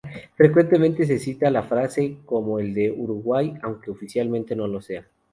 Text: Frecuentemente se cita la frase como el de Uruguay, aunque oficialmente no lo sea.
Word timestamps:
Frecuentemente 0.35 1.05
se 1.05 1.19
cita 1.19 1.51
la 1.51 1.61
frase 1.61 2.17
como 2.25 2.57
el 2.57 2.73
de 2.73 2.89
Uruguay, 2.91 3.53
aunque 3.61 3.91
oficialmente 3.91 4.55
no 4.55 4.65
lo 4.65 4.81
sea. 4.81 5.07